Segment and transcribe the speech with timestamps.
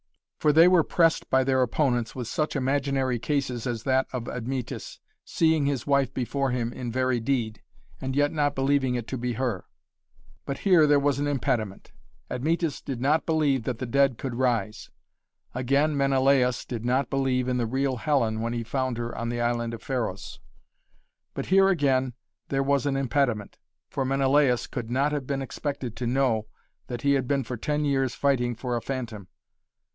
[0.39, 4.99] For they were pressed by their opponents with such imaginary cases as that of Admetus,
[5.23, 7.61] seeing his wife before him in very deed,
[8.01, 9.65] and yet not believing it to be her.
[10.43, 11.91] But here there was an impediment.
[12.31, 14.89] Admetus did not believe that the dead could rise.
[15.53, 19.39] Again Menelaus did not believe in the real Helen when he found her on the
[19.41, 20.39] island of Pharos.
[21.35, 22.13] But here again
[22.47, 23.59] there was an impediment.
[23.91, 26.47] For Menelaus could not have been expected to know
[26.87, 29.27] that he had been for ten years fighting for a phantom.